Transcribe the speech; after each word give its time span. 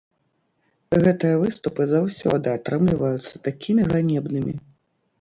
Гэтыя 1.07 1.35
выступы 1.43 1.87
заўсёды 1.93 2.47
атрымліваюцца 2.57 3.35
такімі 3.49 3.81
ганебнымі! 3.97 4.61